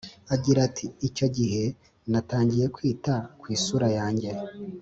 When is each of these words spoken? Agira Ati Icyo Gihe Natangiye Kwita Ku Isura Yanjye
Agira 0.33 0.59
Ati 0.67 0.85
Icyo 1.07 1.27
Gihe 1.37 1.63
Natangiye 2.11 2.65
Kwita 2.75 3.15
Ku 3.39 3.45
Isura 3.55 3.87
Yanjye 3.97 4.29